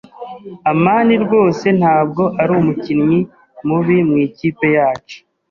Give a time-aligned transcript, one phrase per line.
[0.71, 3.19] amani rwose ntabwo ari umukinnyi
[3.67, 5.17] mubi mu ikipe yacu.